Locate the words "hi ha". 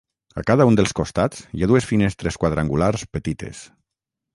1.57-1.69